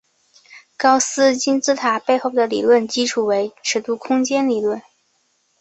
[0.79, 4.81] 高斯金字塔背后的理论基础为尺度空间理论。